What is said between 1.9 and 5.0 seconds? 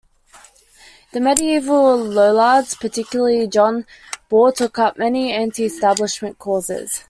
Lollards, particularly John Ball, took up